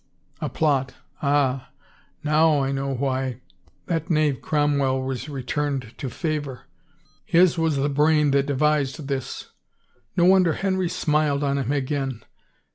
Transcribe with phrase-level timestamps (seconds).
[0.41, 1.69] A plot— ah,
[2.23, 3.39] now I know why
[3.85, 6.61] 325 THE FAVOR OF KINGS that knave Cromwell was returned to favor!
[7.23, 9.51] His was the brain that devised this.
[10.17, 12.23] No wonder Henry smiled on him again.